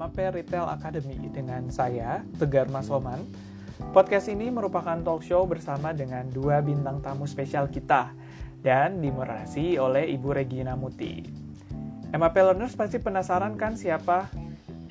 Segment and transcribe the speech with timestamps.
[0.00, 3.20] MAP Retail Academy dengan saya, Tegar Masoman.
[3.92, 8.08] Podcast ini merupakan talk show bersama dengan dua bintang tamu spesial kita
[8.64, 11.20] dan dimorasi oleh Ibu Regina Muti.
[12.16, 14.32] MAP Learners pasti penasaran kan siapa?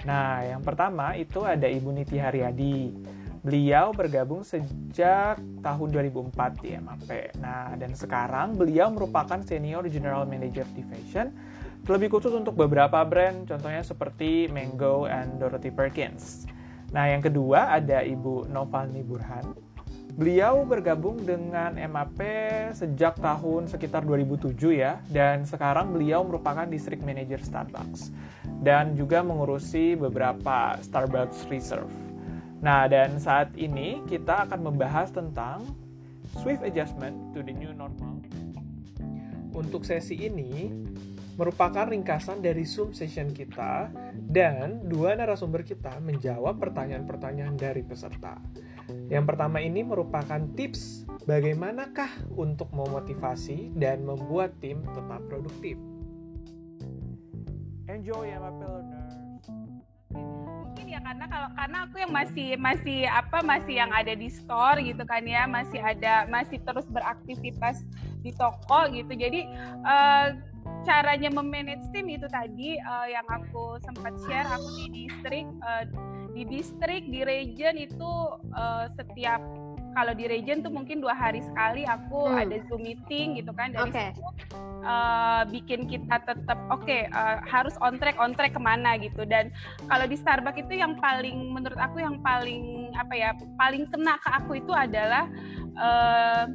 [0.05, 2.94] Nah, yang pertama itu ada Ibu Niti Haryadi.
[3.41, 7.10] Beliau bergabung sejak tahun 2004 di MAP.
[7.41, 11.33] Nah, dan sekarang beliau merupakan Senior General Manager Division
[11.88, 16.50] lebih khusus untuk beberapa brand, contohnya seperti Mango and Dorothy Perkins.
[16.89, 19.54] Nah, yang kedua ada Ibu Novalni Burhan.
[20.19, 22.19] Beliau bergabung dengan MAP
[22.75, 28.11] sejak tahun sekitar 2007 ya, dan sekarang beliau merupakan District Manager Starbucks
[28.66, 31.93] dan juga mengurusi beberapa Starbucks Reserve.
[32.59, 35.64] Nah, dan saat ini kita akan membahas tentang
[36.44, 38.19] Swift Adjustment to the New Normal.
[39.55, 40.67] Untuk sesi ini,
[41.39, 43.88] merupakan ringkasan dari Zoom session kita
[44.27, 48.36] dan dua narasumber kita menjawab pertanyaan-pertanyaan dari peserta.
[49.08, 55.80] Yang pertama ini merupakan tips bagaimanakah untuk memotivasi dan membuat tim tetap produktif.
[57.88, 59.47] Enjoy ya learners.
[60.11, 64.83] Mungkin ya karena kalau karena aku yang masih masih apa masih yang ada di store
[64.83, 67.88] gitu kan ya masih ada masih terus beraktivitas
[68.19, 69.47] di toko gitu jadi
[69.88, 70.35] uh,
[70.88, 75.83] caranya memanage tim itu tadi uh, yang aku sempat share aku di distrik uh,
[76.31, 78.11] di distrik di region itu
[78.55, 79.41] uh, setiap
[79.97, 82.41] kalau di region tuh mungkin dua hari sekali aku hmm.
[82.45, 84.07] ada zoom meeting gitu kan dari okay.
[84.13, 84.22] situ
[84.85, 89.25] uh, bikin kita tetap oke okay, uh, harus on track on track ke mana gitu
[89.25, 89.50] dan
[89.89, 94.30] kalau di Starbucks itu yang paling menurut aku yang paling apa ya paling kena ke
[94.30, 95.25] aku itu adalah
[95.77, 96.47] uh,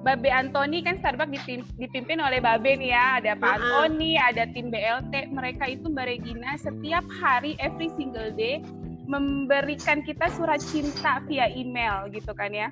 [0.00, 1.44] Babe Antoni kan Starbucks
[1.76, 6.56] dipimpin oleh Babe nih ya, ada Pak Antoni, ada tim BLT, mereka itu Mbak Regina
[6.56, 8.64] setiap hari every single day
[9.04, 12.70] memberikan kita surat cinta via email gitu kan ya.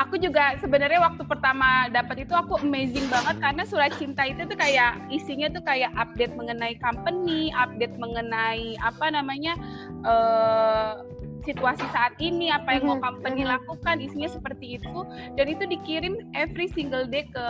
[0.00, 4.56] Aku juga sebenarnya waktu pertama dapat itu aku amazing banget karena surat cinta itu tuh
[4.56, 9.52] kayak isinya tuh kayak update mengenai company, update mengenai apa namanya
[10.08, 11.04] uh,
[11.42, 15.04] situasi saat ini apa yang mau company lakukan isinya seperti itu.
[15.34, 17.46] Dan itu dikirim every single day ke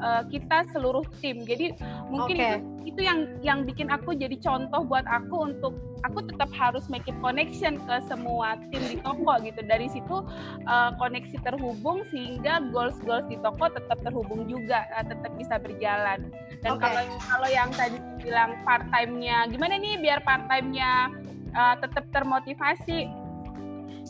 [0.00, 1.42] uh, kita seluruh tim.
[1.44, 1.74] Jadi
[2.08, 2.58] mungkin okay.
[2.58, 7.04] itu itu yang yang bikin aku jadi contoh buat aku untuk aku tetap harus make
[7.04, 9.60] it connection ke semua tim di toko gitu.
[9.62, 10.24] Dari situ
[10.66, 16.32] uh, koneksi terhubung sehingga goals goals di toko tetap terhubung juga uh, tetap bisa berjalan.
[16.64, 16.82] Dan okay.
[16.88, 21.08] kalau kalau yang tadi bilang part time-nya gimana nih biar part time-nya
[21.54, 23.10] uh, tetap termotivasi.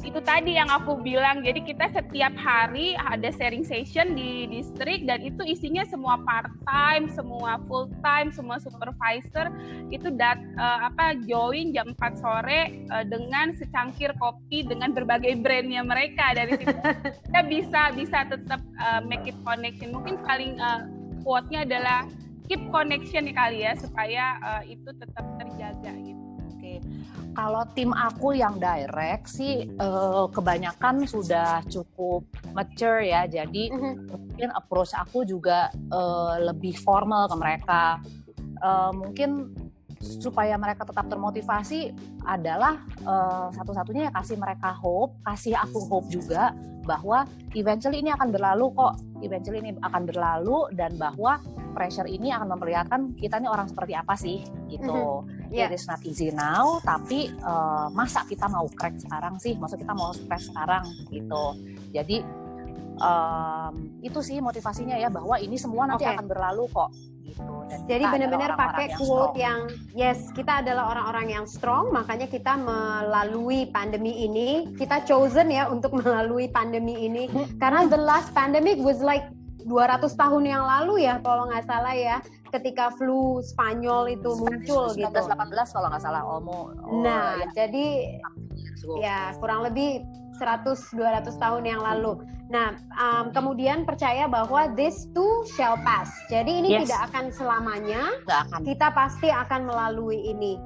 [0.00, 5.20] Itu tadi yang aku bilang jadi kita setiap hari ada sharing session di distrik dan
[5.20, 9.52] itu isinya semua part time semua full time semua supervisor
[9.92, 15.84] itu dat uh, apa join jam 4 sore uh, dengan secangkir kopi dengan berbagai brandnya
[15.84, 16.80] mereka dari situ.
[17.28, 19.92] Kita bisa bisa tetap uh, make it connection.
[19.92, 20.86] Mungkin paling uh,
[21.26, 22.08] quote-nya adalah
[22.48, 26.19] keep connection kali ya supaya uh, itu tetap terjaga gitu
[27.30, 33.94] kalau tim aku yang direct sih uh, kebanyakan sudah cukup mature ya, jadi mm-hmm.
[34.10, 37.82] mungkin approach aku juga uh, lebih formal ke mereka.
[38.60, 39.56] Uh, mungkin
[40.00, 41.92] supaya mereka tetap termotivasi
[42.24, 46.56] adalah uh, satu-satunya ya kasih mereka hope, kasih aku hope juga
[46.88, 51.36] bahwa eventually ini akan berlalu kok, eventually ini akan berlalu dan bahwa
[51.76, 54.40] pressure ini akan memperlihatkan kita ini orang seperti apa sih
[54.72, 55.24] gitu.
[55.24, 55.39] Mm-hmm.
[55.50, 55.66] Yeah.
[55.66, 59.58] It is not easy now, tapi uh, masa kita mau crack sekarang sih?
[59.58, 61.58] Masa kita mau stress sekarang gitu.
[61.90, 62.22] Jadi
[63.02, 66.14] um, itu sih motivasinya ya bahwa ini semua nanti okay.
[66.14, 66.90] akan berlalu kok
[67.26, 67.54] gitu.
[67.66, 73.66] Dan Jadi benar-benar pakai quote yang yes kita adalah orang-orang yang strong, makanya kita melalui
[73.70, 77.26] pandemi ini kita chosen ya untuk melalui pandemi ini
[77.58, 79.26] karena the last pandemic was like
[79.66, 82.18] 200 tahun yang lalu ya kalau nggak salah ya
[82.50, 85.20] ketika flu Spanyol itu muncul 1918 gitu.
[85.70, 86.74] 1918 kalau nggak salah Olmo.
[86.82, 87.66] Oh, nah, ya.
[87.66, 87.86] jadi
[88.98, 90.02] ya kurang lebih
[90.40, 92.24] 100 200 tahun yang lalu.
[92.50, 96.10] Nah, um, kemudian percaya bahwa this too shall pass.
[96.26, 96.90] Jadi ini yes.
[96.90, 98.02] tidak akan selamanya.
[98.26, 98.66] akan.
[98.66, 100.58] Kita pasti akan melalui ini.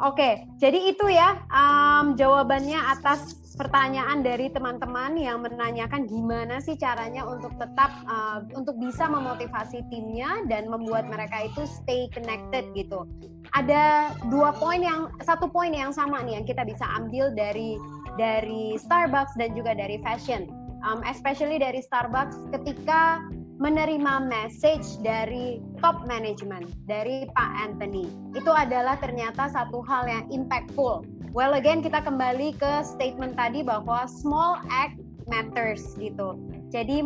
[0.00, 7.28] Oke, jadi itu ya um, jawabannya atas pertanyaan dari teman-teman yang menanyakan gimana sih caranya
[7.28, 13.04] untuk tetap uh, untuk bisa memotivasi timnya dan membuat mereka itu stay connected gitu.
[13.52, 17.76] Ada dua poin yang satu poin yang sama nih yang kita bisa ambil dari
[18.16, 20.48] dari Starbucks dan juga dari fashion.
[20.80, 23.20] Um, especially dari Starbucks ketika
[23.60, 28.08] menerima message dari top management dari Pak Anthony.
[28.32, 31.04] Itu adalah ternyata satu hal yang impactful.
[31.30, 34.98] Well again kita kembali ke statement tadi bahwa small act
[35.30, 36.34] matters gitu.
[36.70, 37.02] Jadi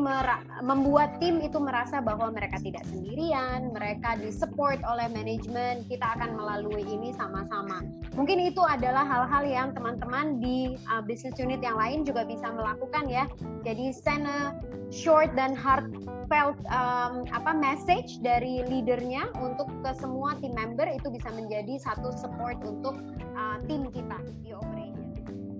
[0.61, 6.85] membuat tim itu merasa bahwa mereka tidak sendirian, mereka disupport oleh manajemen, kita akan melalui
[6.85, 7.81] ini sama-sama.
[8.13, 13.09] Mungkin itu adalah hal-hal yang teman-teman di uh, business unit yang lain juga bisa melakukan
[13.09, 13.25] ya.
[13.65, 14.53] Jadi send a
[14.93, 21.33] short dan heartfelt um, apa message dari leadernya untuk ke semua tim member itu bisa
[21.33, 23.01] menjadi satu support untuk
[23.33, 25.09] uh, tim kita di operation.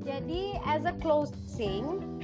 [0.05, 2.21] Jadi as a closing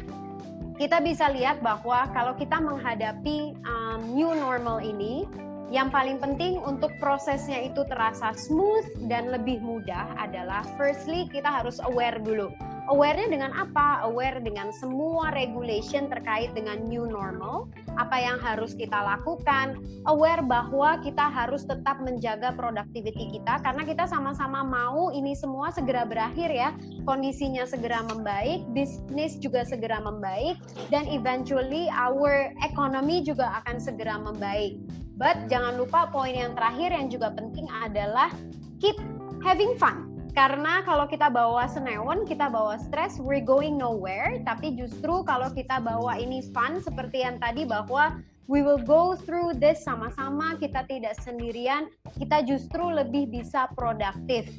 [0.81, 5.29] kita bisa lihat bahwa kalau kita menghadapi um, new normal ini,
[5.69, 11.79] yang paling penting untuk prosesnya itu terasa smooth dan lebih mudah adalah firstly kita harus
[11.85, 12.49] aware dulu
[12.90, 14.02] Aware-nya dengan apa?
[14.02, 19.78] Aware dengan semua regulation terkait dengan new normal, apa yang harus kita lakukan,
[20.10, 26.02] aware bahwa kita harus tetap menjaga productivity kita karena kita sama-sama mau ini semua segera
[26.02, 26.75] berakhir ya,
[27.06, 30.58] kondisinya segera membaik, bisnis juga segera membaik
[30.90, 34.82] dan eventually our economy juga akan segera membaik.
[35.14, 38.34] But jangan lupa poin yang terakhir yang juga penting adalah
[38.82, 38.98] keep
[39.46, 44.38] having fun karena kalau kita bawa senewan, kita bawa stres, we're going nowhere.
[44.47, 49.55] Tapi justru kalau kita bawa ini fun, seperti yang tadi bahwa we will go through
[49.59, 54.50] this sama-sama, kita tidak sendirian, kita justru lebih bisa produktif.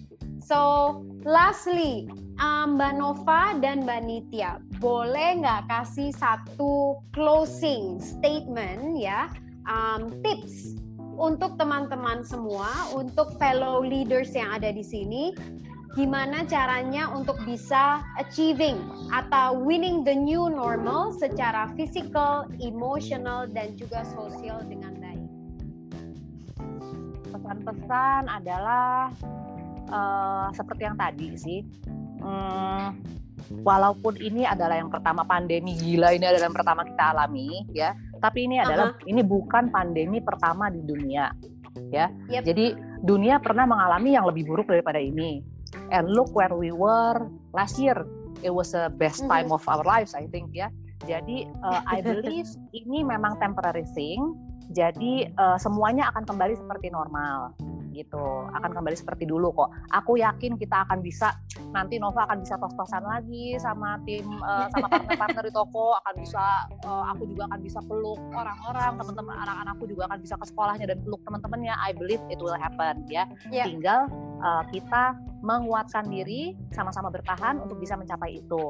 [0.41, 2.09] So, lastly,
[2.41, 4.51] um, Mbak Nova dan Mbak Nitya,
[4.81, 9.29] boleh nggak kasih satu closing statement ya,
[9.69, 10.75] um, tips
[11.17, 15.35] untuk teman-teman semua, untuk fellow leaders yang ada di sini,
[15.91, 18.79] gimana caranya untuk bisa achieving
[19.11, 25.27] atau winning the new normal secara physical, emotional, dan juga sosial dengan baik.
[27.35, 29.11] Pesan-pesan adalah
[29.91, 31.59] uh, seperti yang tadi sih.
[32.23, 32.95] Hmm,
[33.67, 37.91] walaupun ini adalah yang pertama pandemi gila ini adalah yang pertama kita alami ya,
[38.21, 39.09] tapi ini adalah uh -huh.
[39.09, 41.33] ini bukan pandemi pertama di dunia
[41.89, 42.07] ya.
[42.29, 42.43] Yep.
[42.45, 42.65] Jadi
[43.01, 45.41] dunia pernah mengalami yang lebih buruk daripada ini
[45.89, 47.27] and look where we were
[47.57, 47.97] last year
[48.45, 49.59] it was the best time mm -hmm.
[49.59, 50.69] of our lives I think ya
[51.07, 52.47] jadi uh, I believe
[52.79, 54.37] ini memang temporary thing
[54.71, 57.55] jadi uh, semuanya akan kembali seperti normal
[57.91, 58.47] gitu.
[58.55, 59.69] Akan kembali seperti dulu kok.
[59.95, 61.35] Aku yakin kita akan bisa
[61.75, 66.43] nanti Nova akan bisa tos-tosan lagi sama tim uh, sama partner-partner di toko akan bisa
[66.87, 70.97] uh, aku juga akan bisa peluk orang-orang teman-teman anak-anakku juga akan bisa ke sekolahnya dan
[71.03, 71.75] peluk teman-temannya.
[71.79, 73.27] I believe it will happen ya.
[73.51, 73.67] Yeah.
[73.67, 74.07] tinggal
[74.43, 78.63] uh, kita menguatkan diri, sama-sama bertahan untuk bisa mencapai itu.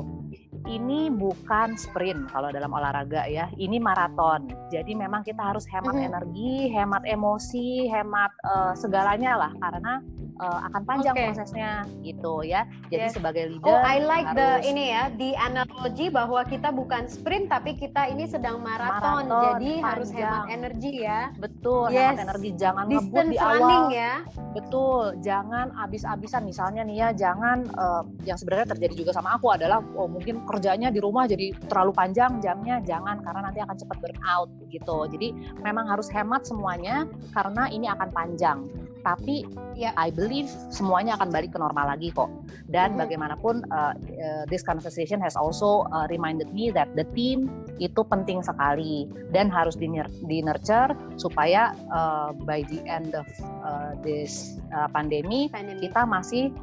[0.67, 4.47] Ini bukan sprint kalau dalam olahraga ya, ini maraton.
[4.71, 6.09] Jadi memang kita harus hemat mm -hmm.
[6.09, 9.99] energi, hemat emosi, hemat uh, segalanya lah karena
[10.41, 11.25] uh, akan panjang okay.
[11.29, 12.65] prosesnya gitu ya.
[12.89, 13.13] Jadi yes.
[13.13, 14.65] sebagai leader Oh, I like harus...
[14.65, 19.29] the ini ya, di analogi bahwa kita bukan sprint tapi kita ini sedang maraton.
[19.29, 19.85] maraton jadi panjang.
[19.85, 21.21] harus hemat energi ya.
[21.37, 22.17] Betul, yes.
[22.17, 23.83] hemat energi jangan ngebut di awal.
[23.93, 24.13] ya.
[24.51, 29.79] Betul, jangan abis-abisan misalnya nih ya, jangan uh, yang sebenarnya terjadi juga sama aku adalah
[29.95, 34.19] oh mungkin kerjanya di rumah jadi terlalu panjang jamnya, jangan karena nanti akan cepat burn
[34.25, 35.05] out gitu.
[35.07, 38.59] Jadi memang harus hemat semuanya karena ini akan panjang
[39.01, 42.29] tapi ya I believe semuanya akan balik ke normal lagi kok
[42.69, 43.01] dan mm-hmm.
[43.01, 47.49] bagaimanapun uh, uh, this conversation has also uh, reminded me that the team
[47.81, 49.89] itu penting sekali dan harus di,
[50.29, 53.27] di nurture supaya uh, by the end of
[53.65, 56.53] uh, this uh, pandemi, pandemi kita masih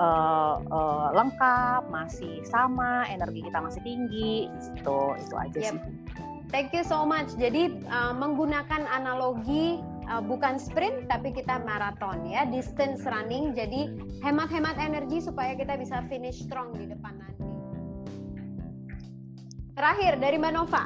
[0.00, 5.74] uh, uh, lengkap masih sama energi kita masih tinggi gitu itu aja yep.
[5.76, 5.82] sih
[6.52, 7.32] Thank you so much.
[7.40, 13.52] Jadi uh, menggunakan analogi uh, bukan sprint tapi kita maraton ya, distance running.
[13.52, 13.90] Jadi
[14.22, 17.46] hemat-hemat energi supaya kita bisa finish strong di depan nanti.
[19.72, 20.84] Terakhir dari Mbak Nova.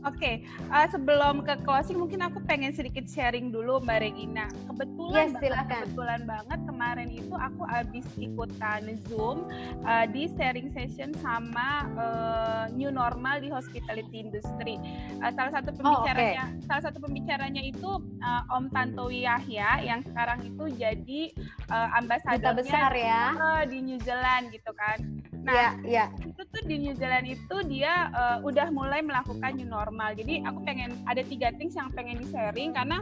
[0.00, 0.34] Oke, okay.
[0.72, 4.48] uh, eh, sebelum ke closing mungkin aku pengen sedikit sharing dulu Mbak Regina.
[4.64, 9.44] Kebetulan yes, banget, kebetulan banget kemarin itu aku habis ikutan Zoom
[9.84, 14.80] uh, di sharing session sama uh, new normal di hospitality industry.
[15.20, 16.64] Uh, salah satu pembicaranya, oh, okay.
[16.64, 17.90] salah satu pembicaranya itu
[18.24, 21.20] uh, Om Tantowi Yahya yang sekarang itu jadi
[21.68, 25.19] uh, ambasadornya besar ya uh, di New Zealand gitu kan.
[25.40, 26.04] Nah, ya, ya.
[26.20, 30.12] itu tuh di New Zealand itu dia uh, udah mulai melakukan new normal.
[30.12, 33.00] Jadi aku pengen ada tiga things yang pengen di sharing karena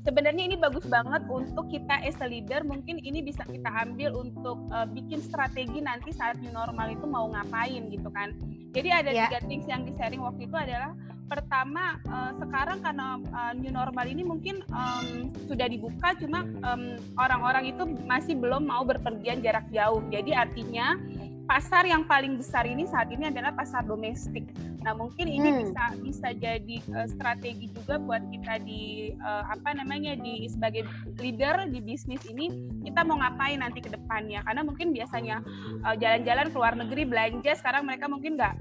[0.00, 2.64] sebenarnya ini bagus banget untuk kita as a leader.
[2.64, 7.28] Mungkin ini bisa kita ambil untuk uh, bikin strategi nanti saat new normal itu mau
[7.28, 8.32] ngapain gitu kan.
[8.72, 9.28] Jadi ada Ya.
[9.28, 10.92] tiga things yang di sharing waktu itu adalah
[11.26, 17.74] pertama eh, sekarang karena eh, new normal ini mungkin em, sudah dibuka cuma em, orang-orang
[17.74, 20.00] itu masih belum mau berpergian jarak jauh.
[20.08, 20.94] Jadi artinya
[21.46, 24.42] pasar yang paling besar ini saat ini adalah pasar domestik.
[24.82, 25.58] Nah mungkin ini Hmm.
[25.62, 30.86] bisa bisa jadi eh, strategi juga buat kita di eh, apa namanya di sebagai
[31.18, 32.50] leader di bisnis ini
[32.86, 35.42] kita mau ngapain nanti ke depannya karena mungkin biasanya
[35.98, 38.54] jalan-jalan ke luar negeri belanja sekarang mereka mungkin nggak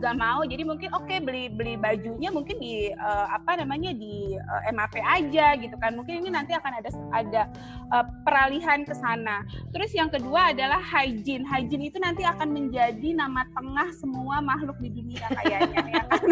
[0.00, 4.72] nggak mau jadi mungkin oke beli beli bajunya mungkin di eh, apa namanya di eh,
[4.72, 5.92] MAP aja gitu kan.
[5.92, 7.42] Mungkin ini nanti akan ada ada
[7.92, 9.44] eh, peralihan ke sana.
[9.70, 11.44] Terus yang kedua adalah hygiene.
[11.44, 16.22] Hygiene itu nanti akan menjadi nama tengah semua makhluk di dunia kayaknya ya kan?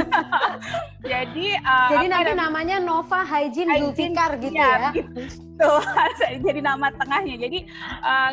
[1.12, 4.90] Jadi eh, Jadi nanti namanya- namanya Nova Hygiene Hygiene, Zulfikar gitu Iya, ya.
[4.96, 5.20] gitu.
[6.46, 7.34] jadi nama tengahnya.
[7.36, 7.58] Jadi
[8.00, 8.30] eh,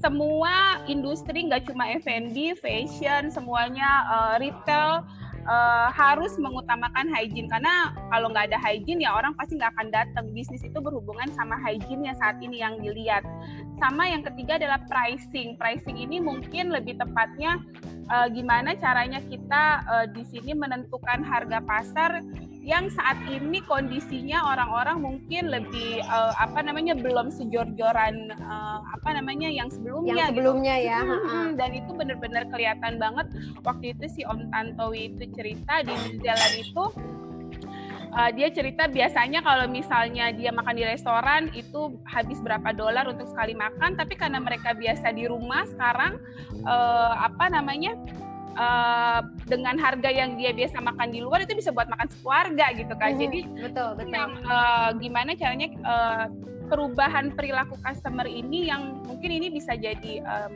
[0.00, 5.04] semua industri nggak cuma F&B, fashion, semuanya eh, retail
[5.44, 10.24] eh, harus mengutamakan hygiene karena kalau nggak ada hygiene ya orang pasti nggak akan datang.
[10.32, 13.22] Bisnis itu berhubungan sama hygiene yang saat ini yang dilihat.
[13.76, 15.60] Sama yang ketiga adalah pricing.
[15.60, 17.60] Pricing ini mungkin lebih tepatnya
[18.08, 22.24] eh, gimana caranya kita eh, di sini menentukan harga pasar
[22.60, 29.48] yang saat ini kondisinya orang-orang mungkin lebih eh, apa namanya belum sejor-joran eh, apa namanya
[29.48, 30.28] yang sebelumnya Yang gitu.
[30.36, 31.00] sebelumnya ya.
[31.00, 33.26] Hmm, dan itu benar-benar kelihatan banget
[33.64, 36.84] waktu itu si Om Tantowi itu cerita di New Zealand itu
[38.14, 43.30] uh, dia cerita biasanya kalau misalnya dia makan di restoran itu habis berapa dolar untuk
[43.30, 46.18] sekali makan tapi karena mereka biasa di rumah sekarang
[46.66, 47.94] uh, apa namanya
[48.54, 52.94] uh, dengan harga yang dia biasa makan di luar itu bisa buat makan sekeluarga gitu
[52.96, 53.40] kan Mhm, jadi
[53.70, 54.14] betul betul.
[54.14, 56.24] yang eh, gimana caranya eh,
[56.70, 60.52] perubahan perilaku customer ini yang mungkin ini bisa jadi em,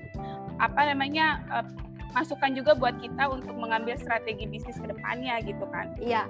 [0.63, 1.67] apa namanya eh,
[2.15, 5.91] masukan juga buat kita untuk mengambil strategi bisnis ke depannya gitu kan.
[5.99, 6.23] Iya.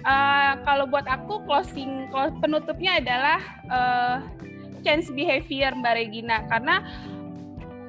[0.00, 2.08] Eh, kalau buat aku closing
[2.40, 4.16] penutupnya adalah eh,
[4.80, 6.80] change behavior Mbak Regina karena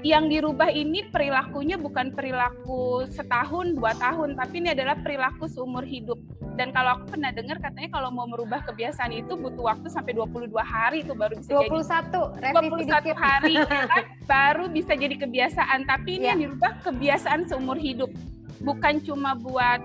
[0.01, 6.17] yang dirubah ini perilakunya bukan perilaku setahun dua tahun tapi ini adalah perilaku seumur hidup
[6.58, 10.51] dan kalau aku pernah dengar katanya kalau mau merubah kebiasaan itu butuh waktu sampai 22
[10.60, 13.17] hari itu baru bisa jadi 21 revisi 21 dikit.
[13.17, 14.03] hari ya kan?
[14.25, 16.29] baru bisa jadi kebiasaan tapi ini Iya.
[16.34, 18.10] yang dirubah kebiasaan seumur hidup
[18.62, 19.79] bukan cuma buat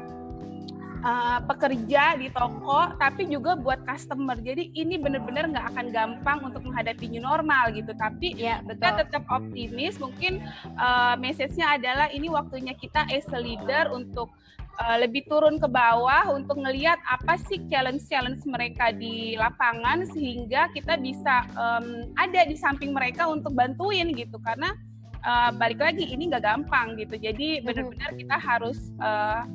[1.06, 4.34] uh, pekerja di toko tapi juga buat customer.
[4.42, 7.94] Jadi ini benar-benar nggak akan gampang untuk menghadapi new normal gitu.
[7.94, 8.98] Tapi kita betul.
[9.06, 10.02] tetap optimis.
[10.02, 10.42] Mungkin
[10.76, 14.34] uh, message-nya adalah ini waktunya kita as a leader untuk
[14.82, 20.98] uh, lebih turun ke bawah untuk ngelihat apa sih challenge-challenge mereka di lapangan sehingga kita
[20.98, 24.42] bisa um, ada di samping mereka untuk bantuin gitu.
[24.42, 24.75] Karena
[25.22, 27.14] uh, balik lagi ini nggak gampang gitu.
[27.14, 29.46] Jadi benar-benar kita harus uh,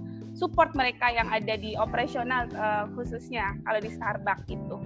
[0.42, 4.82] support mereka yang ada di operasional uh, khususnya kalau di Starbucks itu.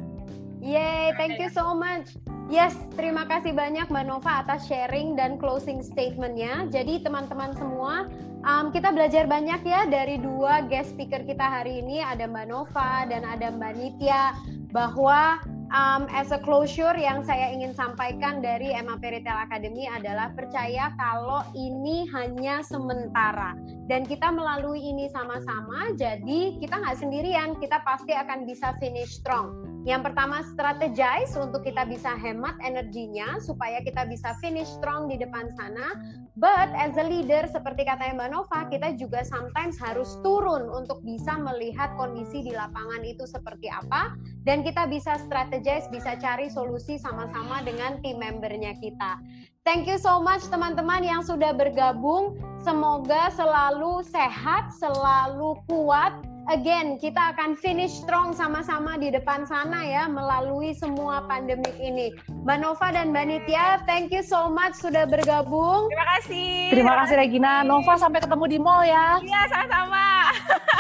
[0.59, 2.19] Yay, thank you so much.
[2.51, 6.67] Yes, terima kasih banyak Mbak Nova atas sharing dan closing statement-nya.
[6.74, 8.09] Jadi teman-teman semua,
[8.43, 13.05] um, kita belajar banyak ya dari dua guest speaker kita hari ini, ada Mbak Nova
[13.05, 14.38] dan ada Mbak Nitya,
[14.74, 15.39] bahwa
[15.71, 21.41] um, as a closure yang saya ingin sampaikan dari MAP Retail Academy adalah percaya kalau
[21.55, 23.55] ini hanya sementara
[23.86, 29.75] dan kita melalui ini sama-sama jadi kita nggak sendirian kita pasti akan bisa finish strong.
[29.86, 35.54] Yang pertama strategize untuk kita bisa hemat energinya supaya kita bisa finish strong di depan
[35.54, 35.94] sana.
[36.34, 41.38] But as a leader seperti katanya Mbak Nova kita juga sometimes harus turun untuk bisa
[41.38, 44.18] melihat kondisi di lapangan itu seperti apa.
[44.42, 49.22] Dan kita bisa strategize bisa cari solusi sama-sama dengan tim membernya kita
[49.65, 52.38] Thank you so much teman-teman yang sudah bergabung.
[52.62, 56.22] Semoga selalu sehat, selalu kuat.
[56.53, 62.13] Again, kita akan finish strong sama-sama di depan sana ya melalui semua pandemik ini.
[62.45, 65.89] Mbak Nova dan Mbak Nitya, thank you so much sudah bergabung.
[65.89, 66.53] Terima kasih.
[66.69, 67.65] Terima kasih Regina.
[67.65, 69.17] Nova sampai ketemu di mall ya.
[69.17, 70.05] Iya, sama-sama.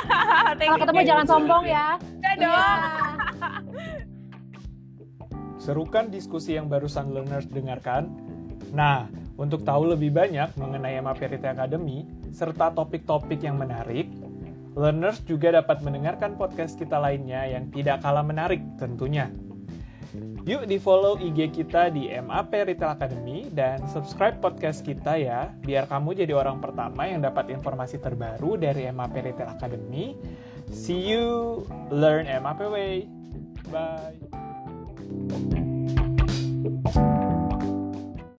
[0.61, 1.33] Kalau you, ketemu thank jangan you.
[1.33, 1.87] sombong ya.
[2.21, 2.81] Iya dong.
[5.65, 8.24] Serukan diskusi yang barusan learners dengarkan.
[8.75, 14.07] Nah, untuk tahu lebih banyak mengenai MAP Retail Academy, serta topik-topik yang menarik,
[14.75, 19.31] learners juga dapat mendengarkan podcast kita lainnya yang tidak kalah menarik tentunya.
[20.45, 25.89] Yuk di follow IG kita di MAP Retail Academy dan subscribe podcast kita ya, biar
[25.89, 30.13] kamu jadi orang pertama yang dapat informasi terbaru dari MAP Retail Academy.
[30.69, 33.09] See you, learn MAP way.
[33.73, 35.64] Bye.